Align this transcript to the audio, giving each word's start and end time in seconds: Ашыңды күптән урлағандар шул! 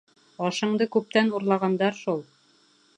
Ашыңды 0.47 0.87
күптән 0.97 1.31
урлағандар 1.41 2.01
шул! 2.03 2.27